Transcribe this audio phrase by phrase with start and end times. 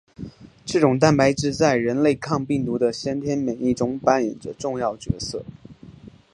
[0.65, 5.45] 这种蛋白质在人类抗病毒的先天免疫中扮演着重要角色。